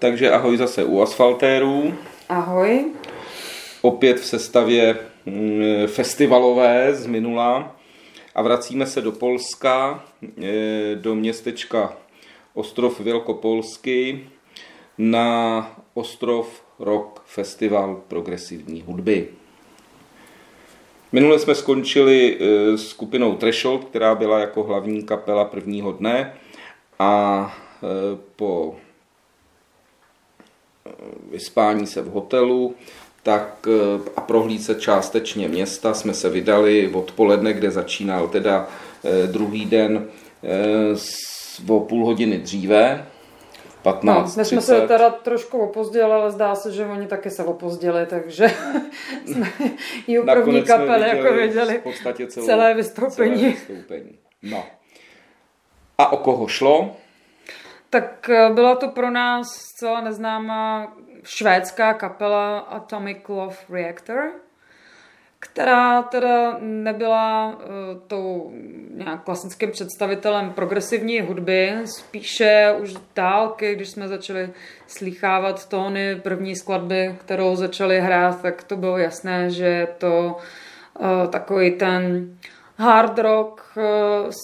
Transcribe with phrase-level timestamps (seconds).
[0.00, 1.94] Takže ahoj zase u asfaltérů.
[2.28, 2.84] Ahoj.
[3.82, 7.76] Opět v sestavě mm, festivalové z minula.
[8.34, 10.04] A vracíme se do Polska,
[10.42, 11.96] e, do městečka
[12.54, 14.26] Ostrov Velkopolsky
[14.98, 19.28] na Ostrov Rock Festival progresivní hudby.
[21.12, 26.34] Minule jsme skončili e, s skupinou Threshold, která byla jako hlavní kapela prvního dne
[26.98, 27.86] a e,
[28.36, 28.76] po
[31.30, 32.74] vyspání se v hotelu
[33.22, 33.68] tak
[34.16, 38.68] a prohlídce částečně města jsme se vydali odpoledne, kde začínal teda
[39.26, 40.08] druhý den
[41.68, 43.06] o půl hodiny dříve,
[43.82, 47.44] 15, no, my jsme se teda trošku opozdili, ale zdá se, že oni taky se
[47.44, 48.46] opozdili, takže
[49.26, 49.52] jsme
[50.06, 53.38] i u první kapely jako věděli v podstatě celou, celé vystoupení.
[53.38, 54.18] Celé vystoupení.
[54.42, 54.64] No.
[55.98, 56.96] A o koho šlo?
[57.90, 60.92] Tak eh, byla to pro nás zcela neznámá
[61.24, 64.30] švédská kapela Atomic Love Reactor,
[65.38, 67.62] která teda nebyla uh,
[68.06, 68.52] tou
[68.90, 74.50] nějak klasickým představitelem progresivní hudby, spíše už dálky, když jsme začali
[74.86, 80.36] slychávat tóny první skladby, kterou začali hrát, tak to bylo jasné, že je to
[80.98, 82.28] uh, takový ten
[82.80, 83.82] hard rock, eh,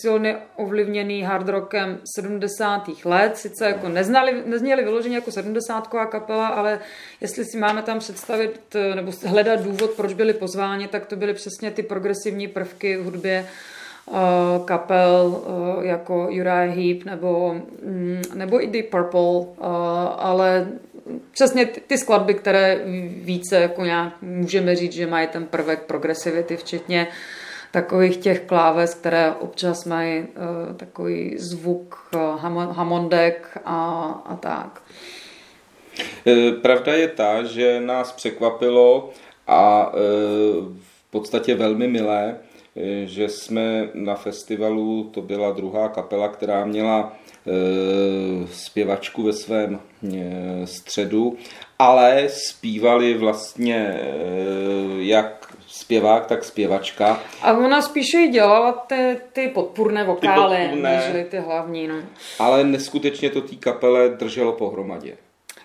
[0.02, 3.04] silně ovlivněný hard rockem 70.
[3.04, 6.06] let, sice jako neznali, nezněli vyloženě jako 70.
[6.06, 6.80] kapela, ale
[7.20, 11.34] jestli si máme tam představit eh, nebo hledat důvod, proč byli pozváni, tak to byly
[11.34, 14.12] přesně ty progresivní prvky v hudbě eh,
[14.64, 15.42] kapel
[15.82, 19.46] jako Uriah Heep nebo, mm, nebo i Deep Purple,
[20.16, 20.68] ale
[21.30, 27.06] přesně ty skladby, které více jako nějak můžeme říct, že mají ten prvek progresivity, včetně
[27.06, 27.14] uh,
[27.76, 32.40] takových těch kláves, které občas mají uh, takový zvuk uh,
[32.72, 33.80] hamondek a,
[34.26, 34.82] a tak.
[36.26, 39.10] E, pravda je ta, že nás překvapilo
[39.46, 39.92] a
[40.80, 42.36] v podstatě velmi milé,
[43.04, 47.12] že jsme na festivalu, to byla druhá kapela, která měla
[48.52, 49.80] zpěvačku ve svém
[50.64, 51.36] středu,
[51.78, 54.00] ale zpívali vlastně
[54.98, 57.20] jak zpěvák, tak zpěvačka.
[57.42, 61.88] A ona spíše jí dělala ty, ty podpůrné vokály, ty podpůrné, než ty hlavní.
[61.88, 61.94] No.
[62.38, 65.16] Ale neskutečně to té kapele drželo pohromadě.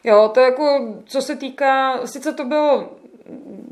[0.03, 2.89] Jo, to jako, co se týká, sice to bylo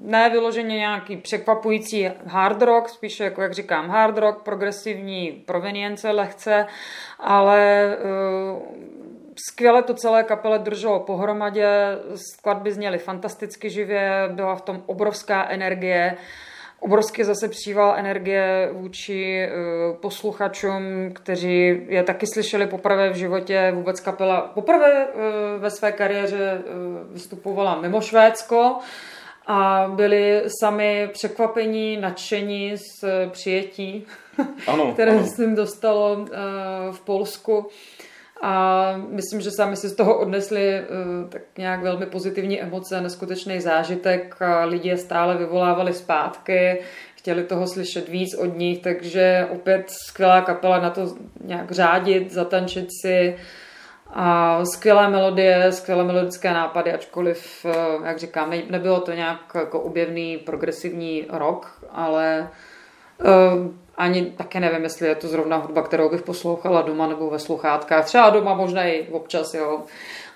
[0.02, 6.66] ne vyloženě nějaký překvapující hard rock, spíše jako, jak říkám, hard rock, progresivní provenience lehce,
[7.20, 7.98] ale
[8.52, 8.99] uh,
[9.48, 11.68] skvěle to celé kapele drželo pohromadě,
[12.16, 16.18] skladby zněly fantasticky živě, byla v tom obrovská energie,
[16.80, 23.72] obrovsky zase příval energie vůči uh, posluchačům, kteří je taky slyšeli poprvé v životě.
[23.76, 25.22] Vůbec kapela poprvé uh,
[25.62, 28.76] ve své kariéře uh, vystupovala mimo Švédsko
[29.48, 34.06] a byli sami překvapení, nadšení z přijetí,
[34.68, 35.26] ano, které ano.
[35.26, 36.26] se jim dostalo
[36.92, 37.70] v Polsku.
[38.42, 43.62] A myslím, že sami si z toho odnesli uh, tak nějak velmi pozitivní emoce, neskutečný
[43.62, 44.36] zážitek.
[44.66, 46.82] Lidi je stále vyvolávali zpátky,
[47.16, 52.88] chtěli toho slyšet víc od nich, takže opět skvělá kapela na to nějak řádit, zatančit
[53.02, 53.38] si.
[54.14, 59.80] A skvělé melodie, skvělé melodické nápady, ačkoliv, uh, jak říkám, ne, nebylo to nějak jako
[59.80, 62.50] objevný progresivní rock, ale
[63.26, 67.40] uh, ani také nevím, jestli je to zrovna hudba, kterou bych poslouchala doma nebo ve
[67.40, 68.06] sluchátkách.
[68.06, 69.84] Třeba doma možná i občas, jo.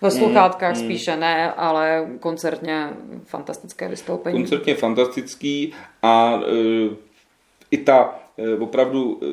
[0.02, 2.90] Ve mm, sluchátkách mm, spíše ne, ale koncertně
[3.26, 4.40] fantastické vystoupení.
[4.40, 6.96] Koncertně fantastický a e,
[7.72, 9.26] i ta e, opravdu e,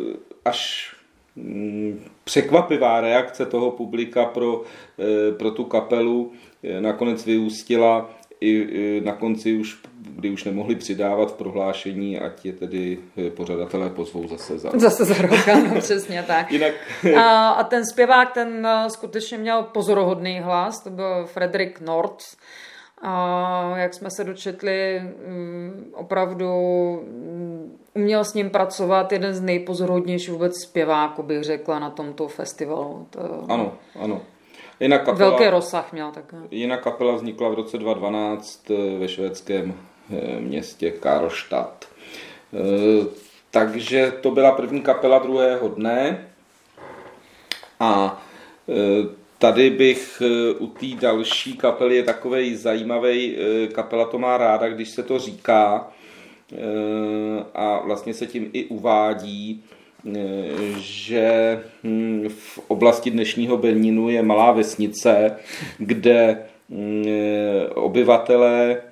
[0.45, 0.91] až
[1.37, 4.63] mm, překvapivá reakce toho publika pro,
[4.99, 6.33] e, pro tu kapelu
[6.63, 12.53] e, nakonec vyústila i na konci už, kdy už nemohli přidávat v prohlášení, ať je
[12.53, 16.53] tedy eh, pořadatelé pozvou zase za Zase za rok, ano, přesně tak.
[16.53, 16.73] Jinak...
[17.17, 22.23] A, a ten zpěvák, ten eh, skutečně měl pozorohodný hlas, to byl Frederick Nord.
[23.03, 26.51] A jak jsme se dočetli, mm, opravdu
[27.05, 33.07] mm, uměl s ním pracovat jeden z nejpozorodnějších vůbec zpěváků, bych řekla, na tomto festivalu.
[33.11, 33.45] To...
[33.49, 34.21] Ano, ano.
[34.81, 36.35] Jinak kapela, Velký rozsah měl tak.
[36.51, 39.75] Jinak kapela vznikla v roce 2012 eh, ve švédském
[40.39, 41.89] městě Karlstad.
[42.55, 43.07] Eh,
[43.51, 46.27] takže to byla první kapela druhého dne.
[47.81, 48.23] A
[49.39, 50.23] tady bych
[50.59, 53.37] u té další kapely je takový zajímavý,
[53.73, 55.89] kapela to má ráda, když se to říká
[57.55, 59.65] a vlastně se tím i uvádí,
[60.79, 65.37] že hm, v oblasti dnešního Beninu je malá vesnice,
[65.79, 67.05] kde hm,
[67.75, 68.83] obyvatelé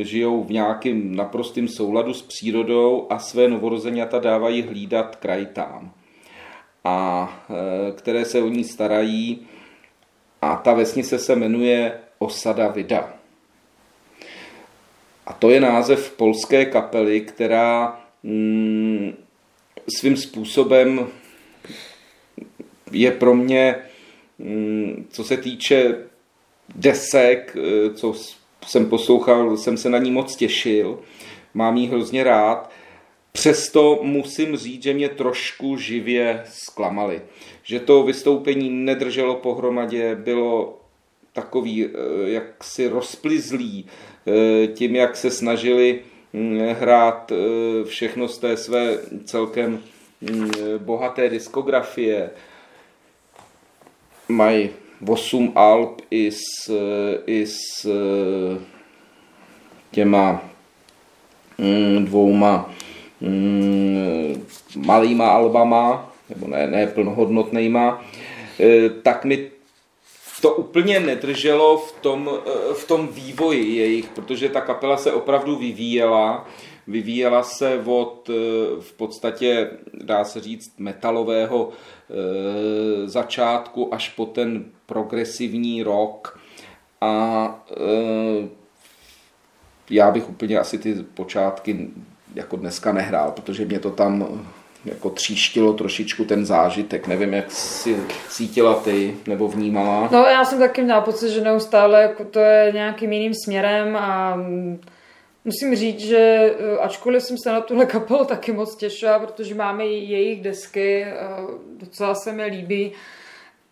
[0.00, 5.92] žijou v nějakém naprostém souladu s přírodou a své novorozeněta dávají hlídat krajitám,
[6.84, 7.46] a
[7.96, 9.46] které se o ní starají.
[10.42, 13.12] A ta vesnice se jmenuje Osada Vida.
[15.26, 19.14] A to je název polské kapely, která mm,
[19.98, 21.06] svým způsobem
[22.92, 23.76] je pro mě,
[24.38, 25.94] mm, co se týče
[26.74, 28.14] desek, eh, co
[28.66, 30.98] jsem poslouchal, jsem se na ní moc těšil,
[31.54, 32.70] mám ji hrozně rád.
[33.32, 37.22] Přesto musím říct, že mě trošku živě zklamali.
[37.62, 40.80] Že to vystoupení nedrželo pohromadě, bylo
[41.32, 41.90] takový eh,
[42.30, 46.00] jaksi rozplizlý eh, tím, jak se snažili
[46.32, 49.82] mm, hrát eh, všechno z té své celkem
[50.20, 52.30] mm, bohaté diskografie.
[54.28, 54.70] Mají
[55.08, 56.70] 8 alb i s,
[57.26, 57.86] i s
[59.90, 60.42] těma
[61.58, 62.74] mm, dvouma
[64.76, 68.04] malýma albama, nebo ne, ne plnohodnotnýma,
[69.02, 69.50] tak mi
[70.40, 75.56] to úplně nedrželo v tom, eh, v tom vývoji jejich, protože ta kapela se opravdu
[75.56, 76.48] vyvíjela.
[76.90, 78.32] Vyvíjela se od eh,
[78.80, 86.40] v podstatě, dá se říct, metalového eh, začátku až po ten progresivní rok.
[87.00, 87.64] A
[89.90, 91.88] já bych úplně asi ty počátky
[92.34, 94.44] jako dneska nehrál, protože mě to tam
[94.84, 97.06] jako tříštilo trošičku ten zážitek.
[97.06, 97.96] Nevím, jak si
[98.28, 100.08] cítila ty nebo vnímala.
[100.12, 104.38] No já jsem taky měla pocit, že neustále jako to je nějakým jiným směrem a
[105.44, 109.84] musím říct, že eh, ačkoliv jsem se na tuhle kapelu taky moc těšila, protože máme
[109.86, 111.16] jejich desky, eh,
[111.76, 112.92] docela se mi líbí,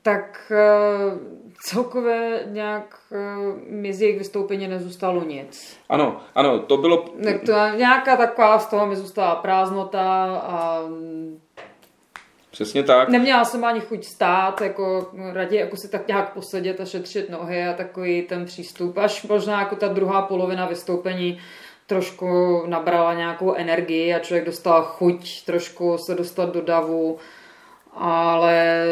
[0.03, 1.19] tak eh,
[1.63, 2.99] celkově nějak
[3.67, 5.79] mi z jejich vystoupení nezůstalo nic.
[5.89, 7.05] Ano, ano, to bylo...
[7.25, 10.83] Tak to, nějaká taková z toho mi zůstala prázdnota a...
[12.59, 13.09] Přesně tak.
[13.09, 17.67] Neměla jsem ani chuť stát, jako raději jako si tak nějak posedět a šetřit nohy
[17.67, 18.99] a takový ten přístup.
[18.99, 21.39] Až možná jako ta druhá polovina vystoupení
[21.87, 27.19] trošku nabrala nějakou energii a člověk dostal chuť trošku se dostat do davu
[27.95, 28.85] ale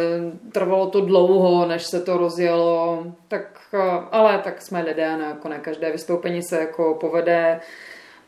[0.52, 3.74] trvalo to dlouho, než se to rozjelo, tak,
[4.10, 7.60] ale tak jsme lidé, ne, jako ne každé vystoupení se jako povede.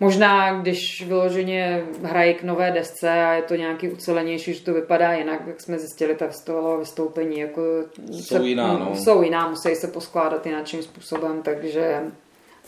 [0.00, 5.12] Možná, když vyloženě hrají k nové desce a je to nějaký ucelenější, že to vypadá
[5.12, 7.62] jinak, jak jsme zjistili, tak z toho vystoupení jako
[8.10, 8.96] jsou se, jiná, no.
[8.96, 12.00] jsou jiná, musí se poskládat jináčím způsobem, takže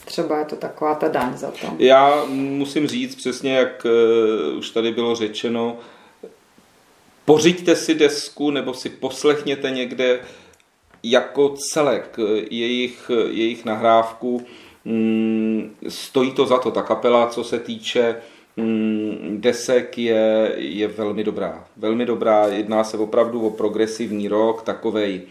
[0.05, 1.67] třeba je to taková ta daň za to.
[1.79, 5.77] Já musím říct přesně, jak uh, už tady bylo řečeno,
[7.25, 10.21] pořiďte si desku nebo si poslechněte někde
[11.03, 12.17] jako celek
[12.51, 14.47] jejich, jejich nahrávku.
[14.85, 16.71] Mm, stojí to za to.
[16.71, 18.17] Ta kapela, co se týče
[18.57, 21.65] mm, desek, je, je velmi dobrá.
[21.77, 22.47] Velmi dobrá.
[22.47, 25.23] Jedná se opravdu o progresivní rok, takovej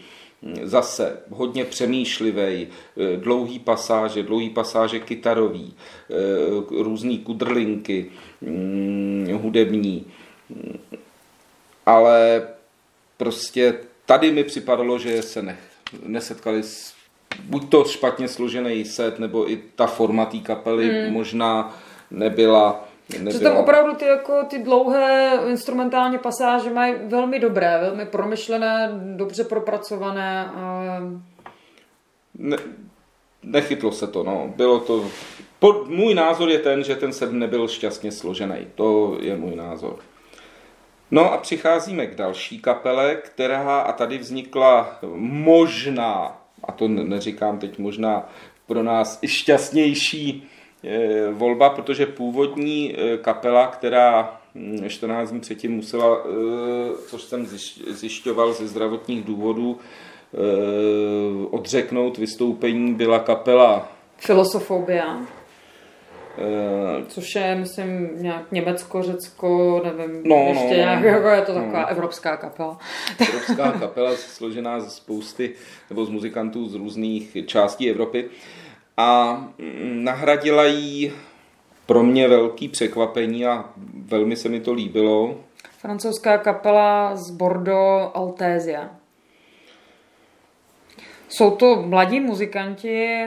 [0.42, 2.68] mm, zase hodně přemýšlivý,
[3.16, 5.74] dlouhý pasáže, dlouhý pasáže kytarový,
[6.70, 8.10] různý kudrlinky
[9.32, 10.06] hudební
[11.86, 12.48] ale
[13.16, 13.74] prostě
[14.06, 15.58] tady mi připadalo, že se ne,
[16.06, 16.94] nesetkali s
[17.44, 21.12] buď to špatně složený set, nebo i ta forma té kapely hmm.
[21.12, 21.76] možná
[22.10, 22.84] nebyla
[23.18, 23.32] Nebyla.
[23.32, 29.44] Že tam opravdu ty, jako, ty dlouhé instrumentální pasáže mají velmi dobré, velmi promyšlené, dobře
[29.44, 30.50] propracované.
[30.54, 30.98] A...
[32.38, 32.56] Ne,
[33.42, 34.52] nechytlo se to, no.
[34.56, 35.04] Bylo to...
[35.58, 38.66] Pod, můj názor je ten, že ten set nebyl šťastně složený.
[38.74, 39.98] To je můj názor.
[41.10, 47.78] No a přicházíme k další kapele, která a tady vznikla možná, a to neříkám teď
[47.78, 48.28] možná
[48.66, 50.48] pro nás i šťastnější
[50.84, 54.40] eh, volba, protože původní eh, kapela, která
[54.88, 56.28] 14 hm, dní předtím musela, eh,
[57.06, 57.46] což jsem
[57.90, 59.78] zjišťoval ze zdravotních důvodů,
[61.50, 65.20] odřeknout vystoupení, byla kapela Filosofobia.
[66.40, 71.42] Uh, Což je, myslím, nějak Německo, Řecko, nevím, no, ještě no, nějak, no, jako je
[71.42, 71.88] to taková no.
[71.88, 72.78] evropská kapela.
[73.28, 75.54] Evropská kapela složená ze spousty,
[75.90, 78.30] nebo z muzikantů z různých částí Evropy.
[78.96, 81.12] A mm, nahradila jí
[81.86, 83.64] pro mě velký překvapení a
[84.06, 85.40] velmi se mi to líbilo.
[85.78, 88.90] Francouzská kapela z Bordeaux Altésia.
[91.28, 93.26] Jsou to mladí muzikanti,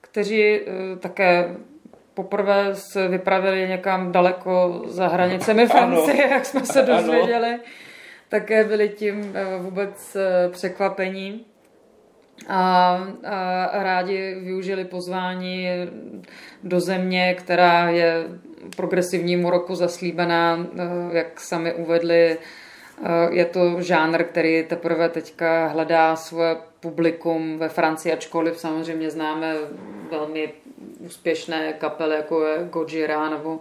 [0.00, 1.56] kteří uh, také
[2.22, 7.58] poprvé se vypravili někam daleko za hranicemi Francie, jak jsme se dozvěděli.
[8.28, 10.16] Také byli tím vůbec
[10.50, 11.44] překvapení.
[12.48, 15.68] A, a rádi využili pozvání
[16.64, 18.24] do země, která je
[18.76, 20.66] progresivnímu roku zaslíbená,
[21.12, 22.38] jak sami uvedli,
[23.30, 29.54] je to žánr, který teprve teďka hledá svoje publikum ve Francii, ačkoliv samozřejmě známe
[30.10, 30.52] velmi
[30.98, 33.60] úspěšné kapely, jako je Gojira nebo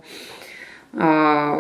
[0.98, 1.56] a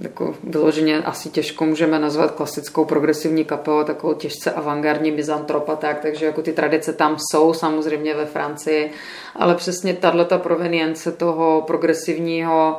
[0.00, 6.26] jako vyloženě asi těžko můžeme nazvat klasickou progresivní kapelu, takovou těžce avantgardní byzantropa, tak, takže
[6.26, 8.92] jako ty tradice tam jsou samozřejmě ve Francii,
[9.36, 12.78] ale přesně tato provenience toho progresivního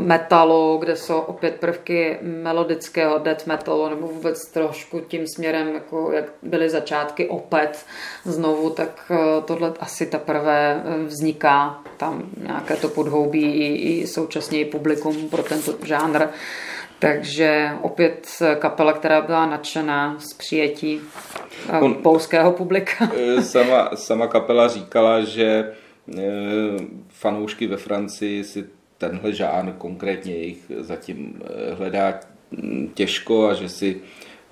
[0.00, 6.24] metalu, kde jsou opět prvky melodického death metalu, nebo vůbec trošku tím směrem, jako jak
[6.42, 7.86] byly začátky opět
[8.24, 14.60] znovu, tak e, tohle asi teprve e, vzniká tam nějaké to podhoubí i, i současně
[14.60, 16.26] i publikum pro tento žánr.
[16.98, 21.00] Takže opět kapela, která byla nadšená z přijetí
[21.80, 23.10] On, polského publika.
[23.40, 25.72] Sama, sama kapela říkala, že
[27.08, 28.64] fanoušky ve Francii si
[28.98, 32.20] tenhle žánr konkrétně jich zatím eh, hledá
[32.52, 34.00] hm, těžko a že si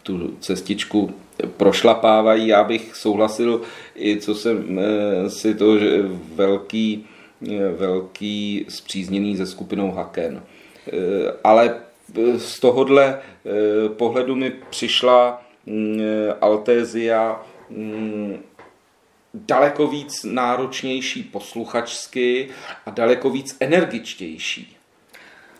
[0.02, 1.14] tu cestičku
[1.56, 2.46] prošlapávají.
[2.46, 3.60] Já bych souhlasil
[3.96, 6.02] i co jsem eh, si to, že
[6.34, 7.06] velký,
[7.50, 10.42] eh, velký zpřízněný se skupinou Haken.
[11.44, 11.80] Ale
[12.36, 13.20] z tohohle
[13.96, 16.00] pohledu mi přišla hm,
[16.40, 18.36] Altézia hm,
[19.34, 22.48] daleko víc náročnější posluchačsky
[22.86, 24.76] a daleko víc energičtější.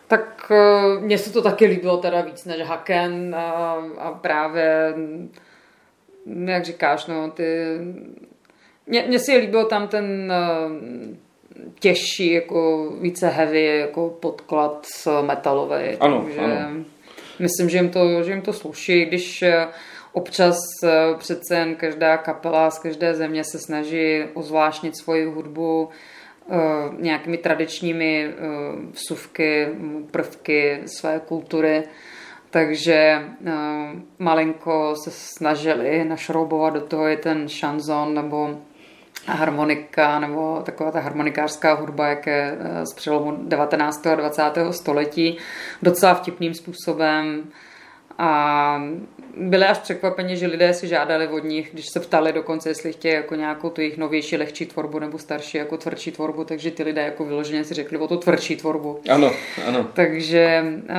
[0.09, 4.95] Tak eh, mně se to taky líbilo teda víc než Haken a, a právě,
[6.45, 7.79] jak říkáš, no, ty...
[8.87, 11.17] Mně si líbilo tam ten eh,
[11.81, 14.87] těžší, jako více heavy, jako podklad
[15.23, 15.97] metalový.
[16.01, 16.85] Ano, takže ano.
[17.39, 19.69] Myslím, že jim to, že jim to sluší, když eh,
[20.15, 25.89] Občas eh, přece jen každá kapela z každé země se snaží ozvláštnit svoji hudbu
[26.51, 26.55] eh,
[26.99, 28.33] nějakými tradičními eh,
[28.93, 29.69] vsuvky,
[30.11, 31.83] prvky své kultury.
[32.51, 33.23] Takže
[34.19, 38.61] malinko se snažili našroubovat do toho i ten šanzon nebo
[39.27, 44.07] harmonika nebo taková ta harmonikářská hudba, jak je z přelomu 19.
[44.07, 44.43] a 20.
[44.71, 45.39] století,
[45.83, 47.45] docela vtipným způsobem.
[48.19, 48.83] A
[49.37, 53.15] byli až překvapeni, že lidé si žádali od nich, když se ptali dokonce, jestli chtějí
[53.15, 57.03] jako nějakou tu jejich novější, lehčí tvorbu nebo starší, jako tvrdší tvorbu, takže ty lidé
[57.03, 59.01] jako vyloženě si řekli o tu tvrdší tvorbu.
[59.11, 59.31] Ano,
[59.67, 59.87] ano.
[59.95, 60.97] Takže, uh,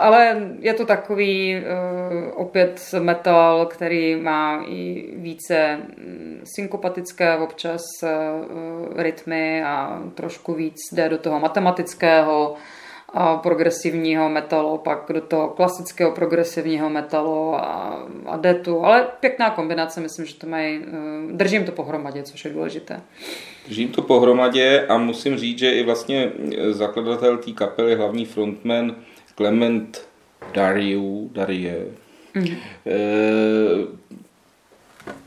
[0.00, 1.62] ale je to takový uh,
[2.34, 8.08] opět metal, který má i více mm, synkopatické občas uh,
[8.96, 12.54] rytmy a trošku víc jde do toho matematického,
[13.42, 20.26] progresivního metalu, pak do toho klasického progresivního metalu a, a detu, ale pěkná kombinace, myslím,
[20.26, 23.00] že to mají, eh, držím to pohromadě, což je důležité.
[23.66, 26.32] Držím to pohromadě a musím říct, že i vlastně
[26.70, 28.96] zakladatel té kapely, hlavní frontman
[29.36, 30.08] Clement
[30.54, 31.86] Dariu, Darie,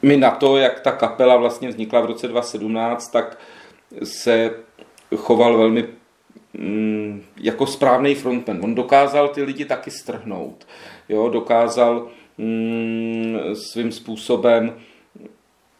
[0.02, 3.38] mi na to, jak ta kapela vlastně vznikla v roce 2017, tak
[4.04, 4.52] se
[5.16, 5.99] choval velmi Mm,
[7.38, 8.60] jako správný frontman.
[8.63, 10.68] On dokázal ty lidi taky strhnout.
[11.10, 14.74] Jo, dokázal mm, svým způsobem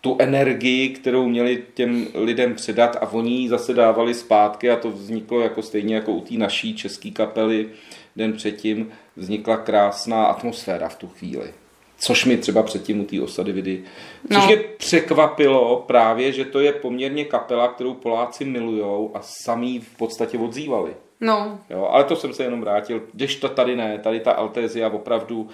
[0.02, 4.92] tu energii, kterou měli těm lidem předat a oni ji zase dávali zpátky a to
[4.92, 7.70] vzniklo jako stejně jako u té naší české kapely
[8.16, 11.54] den předtím vznikla krásná atmosféra v tu chvíli.
[12.00, 13.84] Což mi třeba předtím u té osady vidy.
[14.28, 14.46] Což no.
[14.46, 20.38] mě překvapilo právě, že to je poměrně kapela, kterou Poláci milujou a sami v podstatě
[20.38, 20.94] odzývali.
[21.22, 21.60] No.
[21.70, 23.02] Jo, ale to jsem se jenom vrátil.
[23.14, 25.48] Když to tady ne, tady ta Altézia opravdu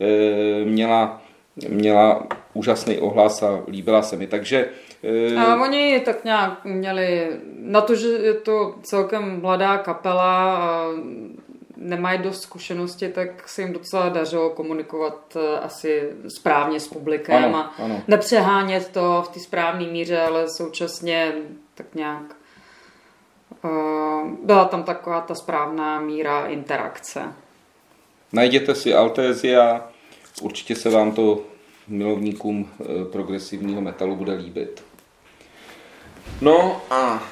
[0.00, 1.22] e, měla,
[1.68, 4.26] měla úžasný ohlas a líbila se mi.
[4.26, 4.68] Takže
[5.32, 10.88] e, a oni tak nějak měli, na to, že je to celkem mladá kapela a
[11.76, 17.58] nemají dost zkušenosti, tak se jim docela dařilo komunikovat eh, asi správně s publikem ano,
[17.58, 18.02] a ano.
[18.08, 21.32] nepřehánět to v té správné míře, ale současně
[21.74, 22.36] tak nějak
[23.64, 27.22] uh, byla tam taková ta správná míra interakce.
[28.32, 29.88] Najděte si Altézia,
[30.42, 31.40] určitě se vám to
[31.88, 34.84] milovníkům eh, progresivního metalu bude líbit.
[36.40, 37.22] No a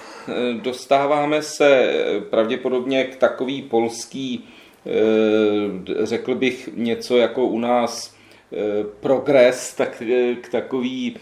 [0.63, 4.45] dostáváme se eh, pravděpodobně k takový polský,
[4.87, 8.21] eh, řekl bych něco jako u nás
[9.01, 10.03] progres, tak
[10.41, 11.17] k takový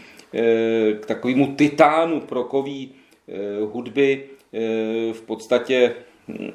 [1.01, 2.93] k takovému titánu prokový
[3.73, 4.25] hudby
[5.13, 5.95] v podstatě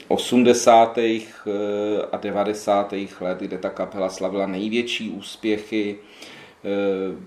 [0.08, 0.98] 80.
[2.12, 2.94] a 90.
[3.22, 5.98] let, kde ta kapela slavila největší úspěchy,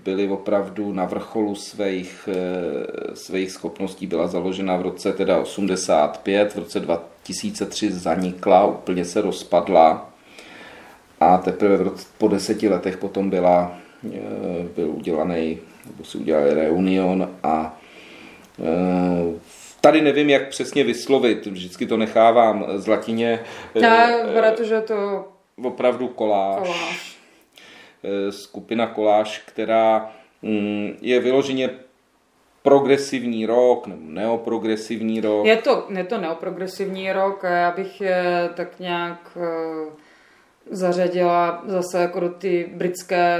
[0.03, 2.29] byly opravdu na vrcholu svých,
[3.13, 4.07] svých schopností.
[4.07, 10.09] Byla založena v roce teda 85, v roce 2003 zanikla, úplně se rozpadla
[11.19, 13.77] a teprve po deseti letech potom byla,
[14.75, 17.79] byl udělaný, nebo si udělali reunion a
[19.81, 23.39] Tady nevím, jak přesně vyslovit, vždycky to nechávám z latině.
[23.75, 25.27] Já, protože to...
[25.63, 26.67] Opravdu koláž.
[26.67, 27.16] koláž.
[28.29, 30.11] Skupina koláž, která
[30.41, 31.69] mm, je vyloženě
[32.67, 35.45] progresivní rok nebo neoprogresivní rok.
[35.45, 39.91] Je to, je to neoprogresivní rok a já bych je tak nějak eh,
[40.69, 43.39] zařadila zase jako do ty britské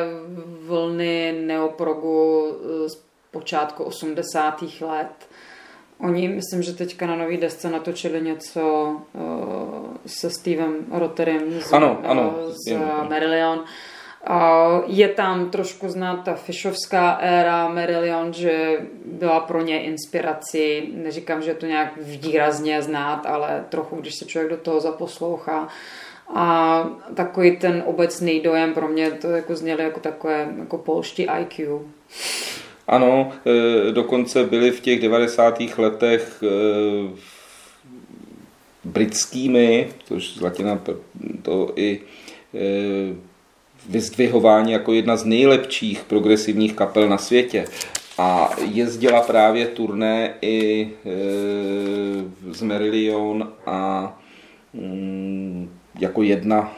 [0.65, 4.63] vlny neoprogu eh, z počátku 80.
[4.81, 5.29] let.
[5.99, 9.21] Oni, myslím, že teďka na nový desce natočili něco uh,
[10.05, 12.77] se Stevem Rotterem z, ano, ano, uh, z
[13.09, 13.59] Marillion.
[13.59, 13.65] Uh,
[14.87, 20.91] je tam trošku znát ta Fishovská éra Marillion, že byla pro ně inspirací.
[20.93, 25.67] Neříkám, že to nějak výrazně znát, ale trochu, když se člověk do toho zaposlouchá.
[26.35, 31.79] A takový ten obecný dojem pro mě to jako zněly jako takové jako polští IQ.
[32.87, 35.59] Ano, e, dokonce byli v těch 90.
[35.77, 36.47] letech e,
[38.83, 40.79] britskými, což Zlatina
[41.41, 42.01] to i
[43.79, 47.65] e, vyzdvihování jako jedna z nejlepších progresivních kapel na světě.
[48.17, 50.89] A jezdila právě turné i
[52.51, 54.19] z Merillion a
[54.73, 56.73] mm, jako jedna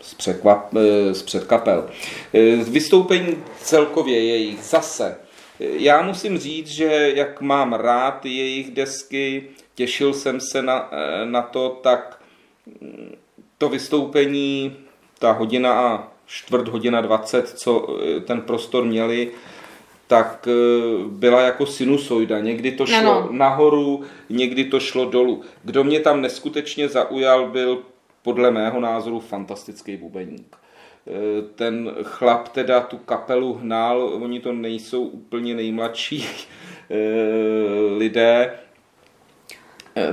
[0.00, 0.74] z, překvap,
[1.12, 1.90] z předkapel.
[2.64, 5.16] Vystoupení celkově jejich zase
[5.60, 10.90] já musím říct, že jak mám rád jejich desky, těšil jsem se na,
[11.24, 12.22] na to, tak
[13.58, 14.76] to vystoupení,
[15.18, 19.32] ta hodina a čtvrt hodina dvacet, co ten prostor měli,
[20.10, 20.52] tak eh,
[21.08, 22.38] byla jako sinusoida.
[22.38, 23.28] Někdy to šlo ano.
[23.30, 25.42] nahoru, někdy to šlo dolů.
[25.64, 27.82] Kdo mě tam neskutečně zaujal, byl
[28.22, 30.56] podle mého názoru fantastický bubeník.
[30.56, 36.26] Eh, ten chlap teda tu kapelu hnal, oni to nejsou úplně nejmladší
[37.96, 38.58] lidé,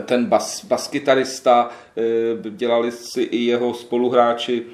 [0.05, 1.69] ten bas, baskytarista,
[2.49, 4.65] dělali si i jeho spoluhráči,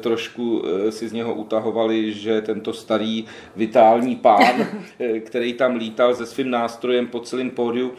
[0.00, 3.24] trošku si z něho utahovali, že tento starý
[3.56, 4.66] vitální pán,
[5.20, 7.92] který tam lítal se svým nástrojem po celém pódiu,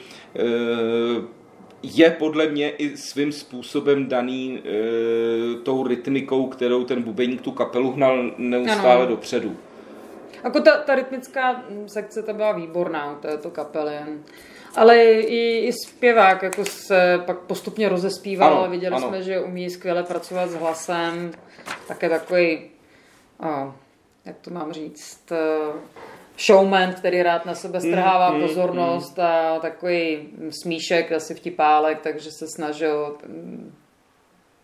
[1.84, 7.92] je podle mě i svým způsobem daný e, tou rytmikou, kterou ten bubeník tu kapelu
[7.92, 9.06] hnal neustále ano.
[9.06, 9.56] dopředu.
[10.44, 13.94] Jako ta, ta rytmická sekce ta byla výborná u této kapely.
[14.78, 19.08] Ale i, i zpěvák jako se pak postupně rozespíval, ano, viděli ano.
[19.08, 21.32] jsme, že umí skvěle pracovat s hlasem.
[21.88, 22.62] Také takový,
[23.40, 23.72] oh,
[24.26, 25.32] jak to mám říct,
[26.46, 29.24] showman, který rád na sebe strhává mm, pozornost mm.
[29.24, 33.74] a takový smíšek, asi vtipálek, takže se snažil mm,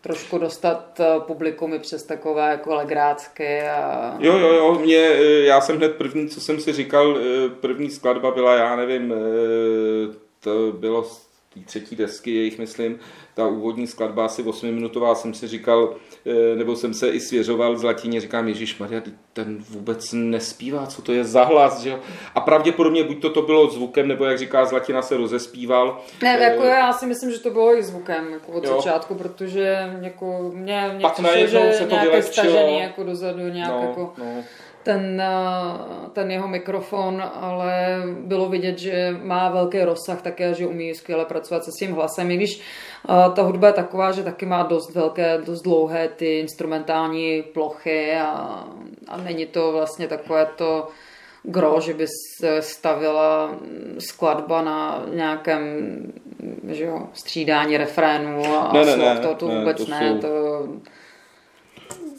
[0.04, 3.62] trošku dostat eh, publikum i přes takové jako legrácky.
[3.62, 4.16] A...
[4.20, 7.90] Jo, jo, jo, mě, eh, já jsem hned první, co jsem si říkal, eh, první
[7.90, 9.14] skladba byla, já nevím,
[10.40, 11.06] to bylo
[11.54, 13.00] té třetí desky jejich, myslím,
[13.34, 17.78] ta úvodní skladba asi 8 minutová, jsem si říkal, eh, nebo jsem se i svěřoval
[17.78, 19.02] z latině, říkám, Ježíš Maria,
[19.34, 21.96] ten vůbec nespívá, co to je za hlas, že?
[22.36, 26.02] A pravděpodobně buď to, to bylo zvukem, nebo jak říká Zlatina, se rozespíval.
[26.22, 28.76] Ne, eh, jako já si myslím, že to bylo i zvukem jako od jo.
[28.76, 33.72] začátku, protože jako mě, mě Pak přišlo, že se to nějaké stažený jako dozadu, nějak
[33.72, 34.14] no, jako...
[34.18, 34.44] No
[34.84, 40.96] ten, eh, ten jeho mikrofon, ale bylo vidět, že má velký rozsah také, že umí
[40.96, 44.64] skvěle pracovat se svým hlasem, i když eh, ta hudba je taková, že taky má
[44.64, 48.64] dost velké, dost dlouhé ty instrumentální plochy a,
[49.08, 50.88] a není to vlastně takové to
[51.44, 52.06] gro, že by
[52.40, 53.56] se stavila
[54.00, 55.62] skladba na nějakém
[56.68, 60.28] že jo, střídání refrénu a ne, ne, ne, to, to vůbec ne, to, ne, jsou...
[60.28, 60.68] to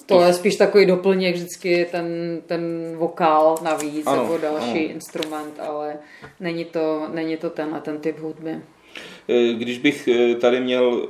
[0.06, 2.06] to je spíš takový doplněk vždycky ten,
[2.46, 4.94] ten vokál navíc, ano, jako další ano.
[4.94, 5.96] instrument, ale
[6.40, 8.60] není to, není to ten a ten typ hudby.
[9.28, 11.08] Eh, když bych eh, tady měl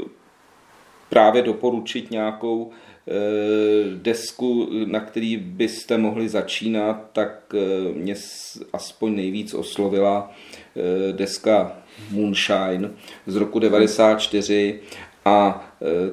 [1.08, 2.70] právě doporučit nějakou
[3.08, 3.12] eh,
[3.94, 7.54] desku, na který byste mohli začínat, tak
[7.94, 8.14] mě
[8.72, 10.32] aspoň nejvíc oslovila
[11.12, 11.76] deska
[12.10, 12.90] Moonshine
[13.26, 14.80] z roku 94
[15.24, 15.66] a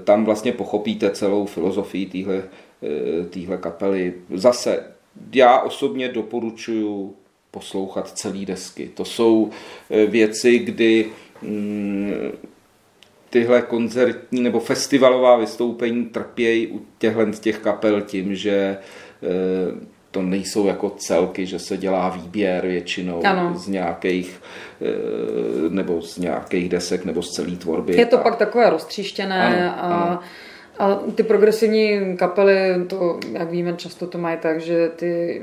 [0.04, 2.44] tam vlastně pochopíte celou filozofii téhle
[3.30, 4.14] téhle kapely.
[4.34, 4.84] Zase,
[5.34, 7.16] já osobně doporučuji
[7.52, 8.92] poslouchat celý desky.
[8.94, 9.50] To jsou
[9.90, 11.10] eh, věci, kdy
[11.42, 12.14] mm,
[13.30, 18.78] tyhle koncertní nebo festivalová vystoupení trpějí u těchhle z těch kapel tím, že
[20.12, 23.54] to nejsou jako celky, že se dělá výběr většinou ano.
[23.58, 24.42] z nějakých
[25.70, 27.98] nebo z nějakých desek nebo z celé tvorby.
[27.98, 28.24] Je to a...
[28.24, 30.20] pak takové roztříštěné ano, a ano.
[30.82, 35.42] A ty progresivní kapely, to, jak víme, často to mají tak, že ty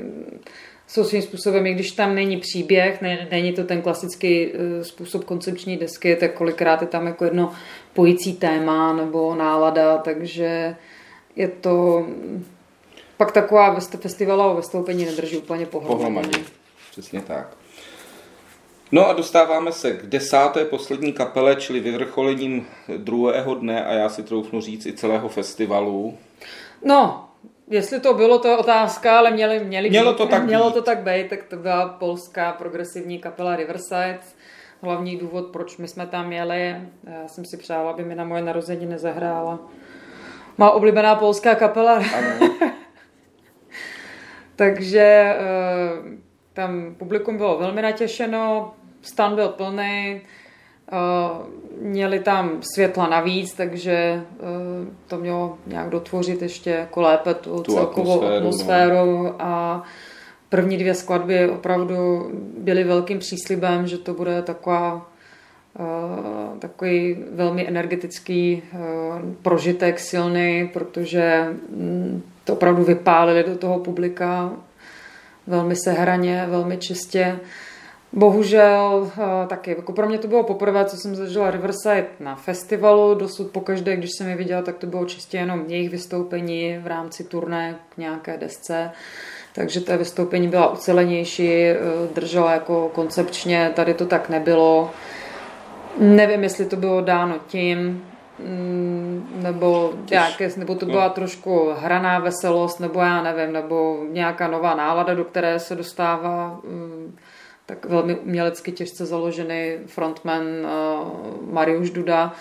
[0.87, 5.23] jsou svým způsobem, i když tam není příběh, ne, není to ten klasický uh, způsob
[5.23, 7.51] koncepční desky, tak kolikrát je tam jako jedno
[7.93, 10.75] pojící téma nebo nálada, takže
[11.35, 12.05] je to
[13.17, 15.97] pak taková festivalová vystoupení nedrží úplně pohromadě.
[15.97, 16.39] pohromadě.
[16.91, 17.58] Přesně tak.
[18.91, 24.23] No a dostáváme se k desáté poslední kapele, čili vyvrcholením druhého dne a já si
[24.23, 26.17] troufnu říct i celého festivalu.
[26.85, 27.29] No,
[27.67, 30.73] jestli to bylo, to je otázka, ale měli, měli mělo, být, to tak mělo být.
[30.73, 34.19] to tak být, tak to byla polská progresivní kapela Riverside.
[34.81, 38.41] Hlavní důvod, proč my jsme tam jeli, já jsem si přála, aby mi na moje
[38.41, 39.59] narozeniny zahrála.
[40.57, 41.93] Má oblíbená polská kapela.
[41.93, 42.55] Ano.
[44.55, 45.37] Takže eh,
[46.53, 50.95] tam publikum bylo velmi natěšeno, stan byl plný, eh,
[51.81, 54.23] měli tam světla navíc, takže eh,
[55.07, 59.35] to mělo nějak dotvořit ještě jako lépe tu, tu celkovou atmosféru, atmosféru no.
[59.39, 59.83] a
[60.49, 65.09] první dvě skladby opravdu byly velkým příslibem, že to bude taková
[65.79, 68.63] eh, takový velmi energetický
[69.41, 74.51] prožitek silný, protože mm, to opravdu vypálili do toho publika
[75.47, 77.39] velmi sehraně, velmi čistě.
[78.13, 83.15] Bohužel eh, taky, jako pro mě to bylo poprvé, co jsem zažila Riverside na festivalu,
[83.15, 87.23] dosud pokaždé, když jsem je viděla, tak to bylo čistě jenom jejich vystoupení v rámci
[87.23, 88.91] turné k nějaké desce,
[89.55, 91.77] takže to vystoupení byla ucelenější, eh,
[92.15, 94.91] držela jako koncepčně, tady to tak nebylo.
[95.97, 98.05] Nevím, jestli to bylo dáno tím,
[98.39, 104.75] mm, nebo, nějaké, nebo to byla trošku hraná veselost, nebo já nevím, nebo nějaká nová
[104.75, 107.15] nálada, do které se dostává mm,
[107.69, 112.33] tak velmi umělecky těžce založený frontman uh, Mariusz Duda,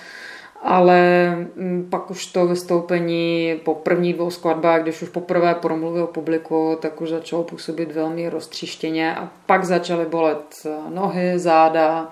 [0.62, 6.78] ale mm, pak už to vystoupení po první dvou skladbách, když už poprvé promluvil publiku,
[6.80, 10.54] tak už začalo působit velmi roztříštěně a pak začaly bolet
[10.88, 12.10] nohy, záda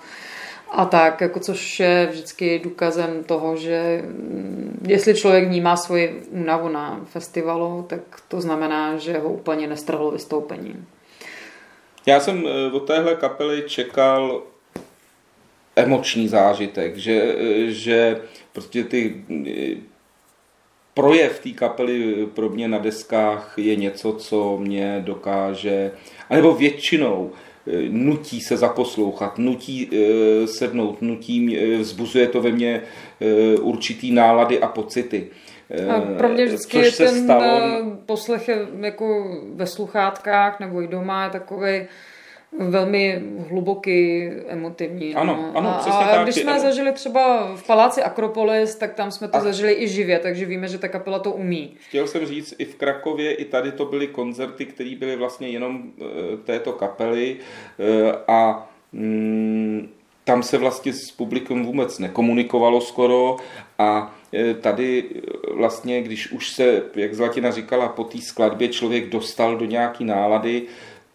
[0.70, 6.68] a tak, jako což je vždycky důkazem toho, že mm, jestli člověk vnímá svoji únavu
[6.68, 10.85] na festivalu, tak to znamená, že ho úplně nestrhlo vystoupení.
[12.07, 14.42] Já jsem eh, od téhle kapely čekal
[15.77, 18.21] emoční zážitek, že, eh, že
[18.53, 19.77] prostě ty eh,
[20.95, 25.92] projev té kapely pro mě na deskách je něco, co mě dokáže,
[26.31, 27.33] anebo většinou
[27.88, 29.90] nutí se zaposlouchat, nutí
[30.45, 32.83] sednout, nutí, vzbuzuje to ve mně
[33.61, 35.31] určitý nálady a pocity.
[35.88, 37.61] A pro mě vždycky je ten stalo...
[38.07, 38.50] poslech
[38.81, 41.87] jako ve sluchátkách nebo i doma je takový
[42.59, 45.14] velmi hluboký, emotivní.
[45.14, 45.59] Ano, no.
[45.59, 46.22] ano, a, přesně a tak.
[46.22, 46.61] když jsme ano.
[46.61, 49.40] zažili třeba v paláci Akropolis, tak tam jsme to a...
[49.40, 51.74] zažili i živě, takže víme, že ta kapela to umí.
[51.88, 55.76] Chtěl jsem říct, i v Krakově, i tady to byly koncerty, které byly vlastně jenom
[55.76, 56.07] uh,
[56.44, 57.37] této kapely
[58.29, 59.88] a mm,
[60.27, 63.37] tam se vlastně s publikem vůbec nekomunikovalo skoro
[63.79, 65.05] a e, tady
[65.55, 70.62] vlastně, když už se, jak Zlatina říkala, po té skladbě člověk dostal do nějaký nálady,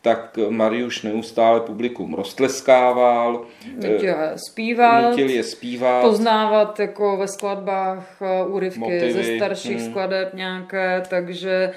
[0.01, 3.45] tak Mariuš neustále publikum roztleskával.
[3.75, 5.09] Nutil je zpívat.
[5.09, 6.01] Nutil je zpívat.
[6.01, 9.13] Poznávat jako ve skladbách e, úryvky Motivy.
[9.13, 9.89] ze starších hmm.
[9.89, 11.73] skladeb nějaké, takže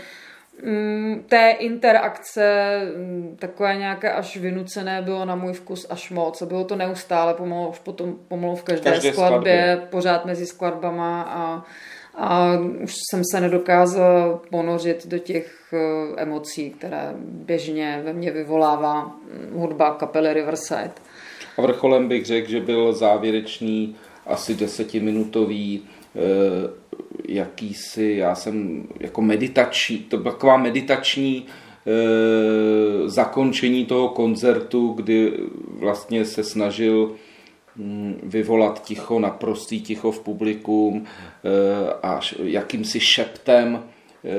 [1.28, 6.42] té interakce mm, takové nějaké až vynucené bylo na můj vkus až moc.
[6.42, 10.46] A bylo to neustále pomalu, už potom pomalu v každé, každé skladbě, skladbě, pořád mezi
[10.46, 11.64] skladbama a
[12.16, 19.04] a už jsem se nedokázal ponořit do těch eh, emocí, které běžně ve mně vyvolává
[19.04, 20.92] hm, hudba kapely Riverside.
[21.58, 25.88] A vrcholem bych řekl, že byl závěrečný asi desetiminutový
[27.28, 31.46] jakýsi, já jsem jako meditační, to byla taková meditační
[31.86, 35.32] e, zakončení toho koncertu, kdy
[35.78, 37.16] vlastně se snažil
[37.76, 43.82] Mm, vyvolat ticho, naprostý ticho v publikum eh, a jakýmsi šeptem
[44.24, 44.30] eh,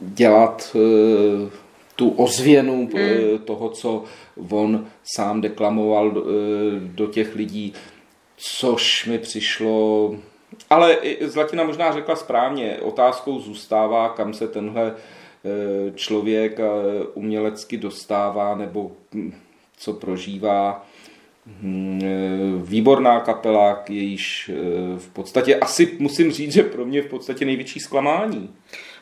[0.00, 1.50] dělat eh,
[1.96, 3.38] tu ozvěnu mm.
[3.44, 4.04] toho, co
[4.50, 6.10] on sám deklamoval
[6.76, 7.72] do těch lidí,
[8.44, 10.14] což mi přišlo
[10.70, 14.94] ale Zlatina možná řekla správně, otázkou zůstává, kam se tenhle
[15.94, 16.58] člověk
[17.14, 19.34] umělecky dostává, nebo hm,
[19.76, 20.86] co prožívá.
[21.46, 22.00] hm,
[22.64, 24.50] výborná kapela, jejíž
[24.98, 28.54] v podstatě asi musím říct, že pro mě v podstatě největší zklamání.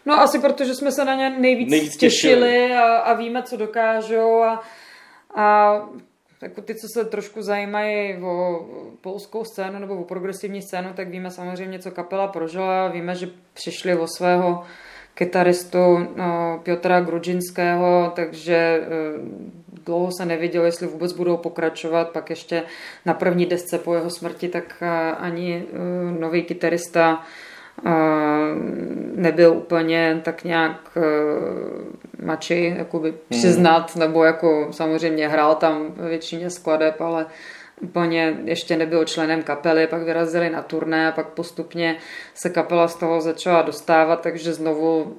[0.07, 3.57] No asi protože jsme se na ně nejvíc, nejvíc těšili, těšili a, a víme, co
[3.57, 4.63] dokážou a,
[5.35, 5.75] a
[6.43, 8.67] jako ty, co se trošku zajímají o
[9.01, 12.89] polskou scénu nebo o progresivní scénu, tak víme samozřejmě, co kapela prožila.
[12.89, 14.65] Víme, že přišli o svého
[15.15, 18.87] kytaristu no, Piotra Grudžinského, takže e,
[19.85, 22.11] dlouho se nevědělo, jestli vůbec budou pokračovat.
[22.11, 22.63] Pak ještě
[23.07, 27.23] na první desce po jeho smrti, tak e, ani e, nový kytarista
[29.15, 30.99] nebyl úplně tak nějak
[32.23, 33.19] mači jakoby hmm.
[33.31, 34.01] přiznat, hmm.
[34.01, 37.27] nebo jako samozřejmě hrál tam většině skladeb, ale
[37.81, 41.97] úplně ještě nebyl členem kapely, pak vyrazili na turné a pak postupně
[42.35, 45.17] se kapela z toho začala dostávat, takže znovu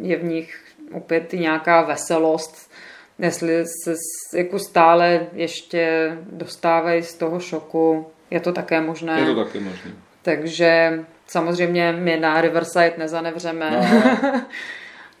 [0.00, 0.60] je v nich
[0.92, 2.70] opět nějaká veselost,
[3.18, 3.94] jestli se
[4.34, 9.20] jako stále ještě dostávají z toho šoku, je to také možné.
[9.20, 9.90] Je to také možné.
[10.22, 13.70] Takže samozřejmě my na Riverside nezanevřeme.
[13.70, 14.42] No.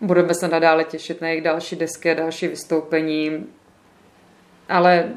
[0.00, 3.46] Budeme se nadále těšit na jejich další desky a další vystoupení.
[4.68, 5.08] Ale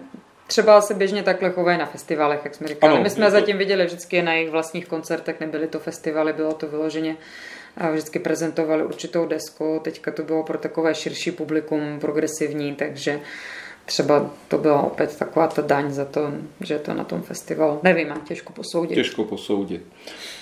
[0.47, 2.93] třeba se běžně takhle chovají na festivalech, jak jsme říkali.
[2.93, 3.31] Ano, My jsme to...
[3.31, 7.17] zatím viděli vždycky na jejich vlastních koncertech, nebyly to festivaly, bylo to vyloženě
[7.77, 9.81] a vždycky prezentovali určitou desku.
[9.83, 13.19] Teďka to bylo pro takové širší publikum, progresivní, takže
[13.85, 17.79] třeba to byla opět taková ta daň za to, že je to na tom festivalu.
[17.83, 18.95] Nevím, mám těžko posoudit.
[18.95, 19.81] Těžko posoudit.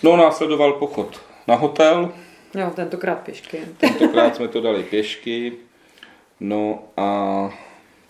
[0.03, 2.11] No, následoval pochod na hotel.
[2.55, 3.59] Jo, tentokrát pěšky.
[3.77, 5.53] Tentokrát jsme to dali pěšky.
[6.39, 7.49] No a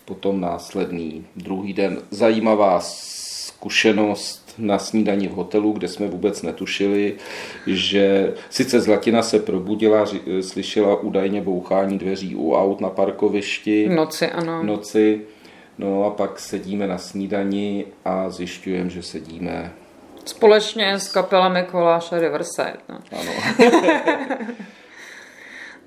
[0.04, 7.14] potom následný druhý den zajímavá zkušenost na snídaní v hotelu, kde jsme vůbec netušili,
[7.66, 10.04] že sice Zlatina se probudila,
[10.40, 13.88] slyšela údajně bouchání dveří u aut na parkovišti.
[13.88, 14.62] Noci, ano.
[14.62, 15.20] Noci.
[15.78, 19.72] No a pak sedíme na snídani a zjišťujeme, že sedíme
[20.24, 22.76] Společně s kapelami Koláša Riverside.
[22.88, 22.98] No.
[23.20, 23.32] Ano.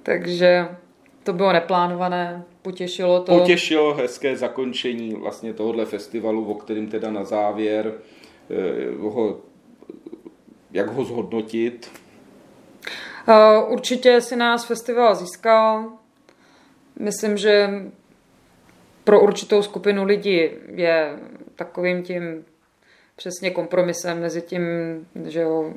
[0.03, 0.67] Takže
[1.23, 3.39] to bylo neplánované, potěšilo to.
[3.39, 8.22] Potěšilo hezké zakončení vlastně tohohle festivalu, o kterým teda na závěr eh,
[8.99, 9.41] ho,
[10.71, 11.91] jak ho zhodnotit?
[13.27, 15.91] Eh, určitě si nás festival získal.
[16.99, 17.69] Myslím, že
[19.03, 21.19] pro určitou skupinu lidí je
[21.55, 22.45] takovým tím
[23.15, 24.61] přesně kompromisem mezi tím,
[25.25, 25.73] že jo,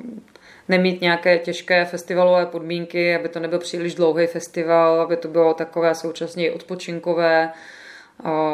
[0.69, 5.95] nemít nějaké těžké festivalové podmínky, aby to nebyl příliš dlouhý festival, aby to bylo takové
[5.95, 7.51] současně odpočinkové,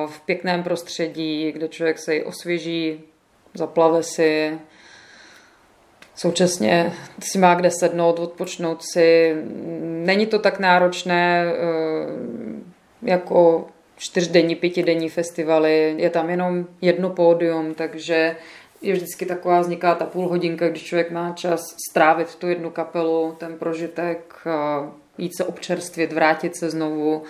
[0.07, 3.03] v pěkném prostředí, kde člověk se i osvěží,
[3.53, 4.59] zaplave si,
[6.15, 9.35] současně si má kde sednout, odpočnout si.
[9.81, 11.51] Není to tak náročné e,
[13.01, 18.35] jako čtyřdenní, pětidenní festivaly, je tam jenom jedno pódium, takže
[18.81, 23.35] je vždycky taková, vzniká ta půl hodinka, když člověk má čas strávit tu jednu kapelu,
[23.37, 24.33] ten prožitek,
[25.17, 27.23] jít se občerstvit, vrátit se znovu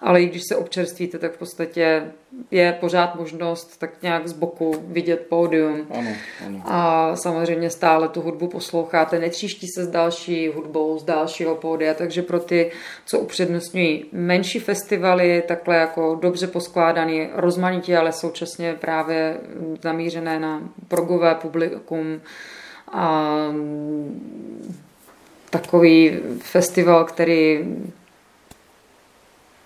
[0.00, 2.12] ale i když se občerstvíte, tak v podstatě
[2.50, 5.86] je pořád možnost tak nějak z boku vidět pódium.
[5.90, 6.10] Ano,
[6.46, 6.62] ano.
[6.64, 12.22] A samozřejmě stále tu hudbu posloucháte, netříští se s další hudbou z dalšího pódia, takže
[12.22, 12.72] pro ty,
[13.06, 19.40] co upřednostňují menší festivaly, takhle jako dobře poskládaný, rozmanitě, ale současně právě
[19.82, 22.20] zamířené na progové publikum,
[22.92, 23.36] a
[25.58, 27.64] takový festival, který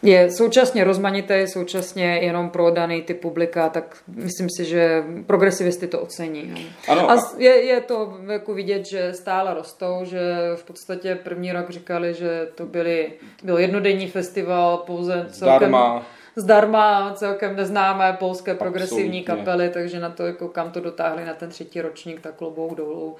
[0.03, 6.01] je současně rozmanité, současně jenom pro daný typ publika, tak myslím si, že progresivisty to
[6.01, 6.73] ocení.
[6.89, 7.11] Ano.
[7.11, 10.21] A je, je to jako vidět, že stále rostou, že
[10.57, 13.13] v podstatě první rok říkali, že to byly,
[13.45, 15.59] byl jednodenní festival pouze celkem...
[15.59, 16.07] Zdarma.
[16.37, 19.45] Zdarma, celkem neznámé polské progresivní Absolutně.
[19.45, 23.17] kapely, takže na to, jako kam to dotáhli na ten třetí ročník, tak klobouk dolů.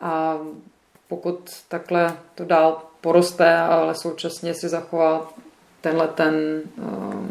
[0.00, 0.38] A
[1.08, 5.32] pokud takhle to dál poroste, ale současně si zachová
[5.80, 7.26] tenhle ten, uh,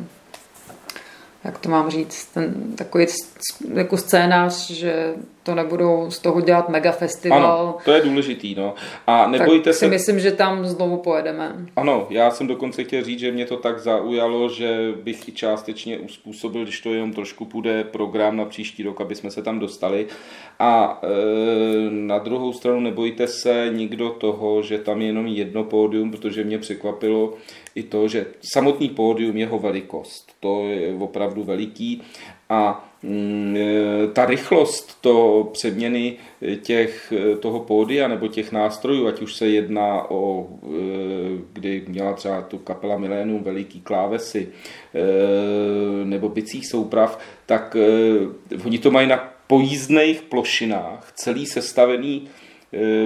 [1.43, 3.05] jak to mám říct, ten takový
[3.73, 7.45] jako scénář, že to nebudou z toho dělat mega festival.
[7.45, 8.73] Ano, to je důležitý, no.
[9.07, 9.79] A nebojte tak se...
[9.79, 11.55] si myslím, že tam znovu pojedeme.
[11.75, 15.97] Ano, já jsem dokonce chtěl říct, že mě to tak zaujalo, že bych i částečně
[15.97, 20.07] uspůsobil, když to jenom trošku půjde program na příští rok, aby jsme se tam dostali.
[20.59, 21.09] A e,
[21.89, 26.57] na druhou stranu nebojte se nikdo toho, že tam je jenom jedno pódium, protože mě
[26.57, 27.33] překvapilo
[27.75, 32.01] i to, že samotný pódium, jeho velikost, to je opravdu veliký
[32.49, 36.17] a mm, e, ta rychlost to přeměny
[36.61, 40.67] těch, toho pódia nebo těch nástrojů, ať už se jedná o e,
[41.53, 44.47] kdy měla třeba tu kapela Milénum veliký klávesy
[46.03, 47.77] nebo bicích souprav, tak
[48.65, 52.27] oni to mají na pojízdných plošinách, celý sestavený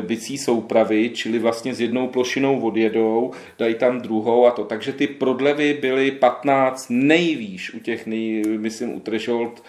[0.02, 4.64] bicí soupravy, čili vlastně s jednou plošinou odjedou, dají tam druhou a to.
[4.64, 9.64] Takže ty prodlevy byly 15 nejvýš u těch, nej, myslím, u Threshold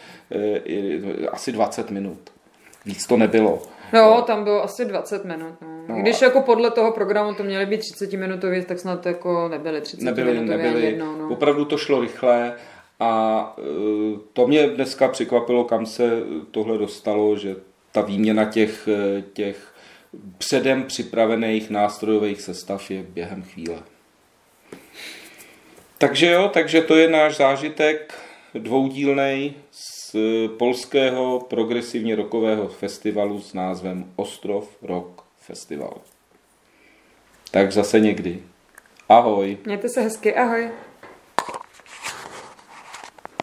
[1.33, 2.19] asi 20 minut.
[2.87, 3.63] Víc to nebylo.
[3.93, 5.55] No, tam bylo asi 20 minut.
[5.63, 5.81] No.
[5.91, 9.81] No, Když jako podle toho programu to měly být 30 minutový, tak snad jako nebyly
[9.81, 10.85] 30 nebyly, minutový nebyly.
[10.85, 11.29] Jednou, no.
[11.31, 12.53] Opravdu to šlo rychle
[13.01, 13.63] a e,
[14.33, 16.11] to mě dneska překvapilo, kam se
[16.51, 17.57] tohle dostalo, že
[17.93, 19.75] ta výměna těch, e, těch
[20.39, 23.83] předem připravených nástrojových sestav je během chvíle.
[25.99, 28.15] Takže jo, takže to je náš zážitek
[28.55, 30.17] dvoudílný z
[30.59, 36.01] polského progresivně rokového festivalu s názvem Ostrov Rock Festival.
[37.51, 38.43] Tak zase někdy.
[39.09, 39.59] Ahoj.
[39.65, 40.71] Mějte se hezky, ahoj.